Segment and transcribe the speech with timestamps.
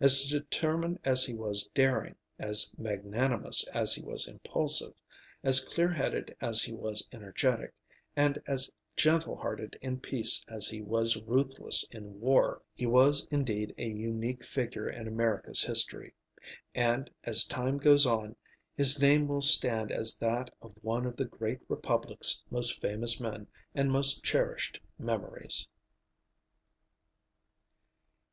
[0.00, 4.92] As determined as he was daring, as magnanimous as he was impulsive,
[5.44, 7.72] as clear headed as he was energetic,
[8.16, 13.72] and as gentle hearted in peace as he was ruthless in war, he was indeed
[13.78, 16.12] a unique figure in America's history,
[16.74, 18.34] and, as time goes on,
[18.74, 23.46] his name will stand as that of one of the great Republic's most famous men
[23.76, 25.68] and most cherished memories.